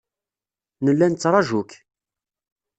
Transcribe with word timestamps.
Nella 0.85 1.07
nettraju-k. 1.07 1.71